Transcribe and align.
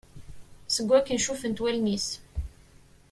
Seg 0.75 0.87
wakken 0.89 1.19
cufent 1.23 1.61
wallen-is. 1.63 2.07